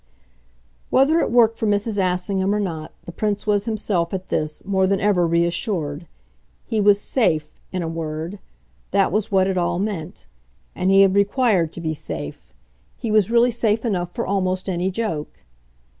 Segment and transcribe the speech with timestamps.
[0.89, 1.99] Whether it worked for Mrs.
[2.01, 6.07] Assingham or not, the Prince was himself, at this, more than ever reassured.
[6.65, 8.39] He was SAFE, in a word
[8.89, 10.25] that was what it all meant;
[10.73, 12.51] and he had required to be safe.
[12.97, 15.43] He was really safe enough for almost any joke.